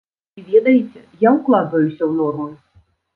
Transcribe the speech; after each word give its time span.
І 0.39 0.43
ведаеце, 0.45 1.01
я 1.27 1.33
ўкладваюся 1.35 1.99
ў 2.05 2.09
нормы. 2.23 2.49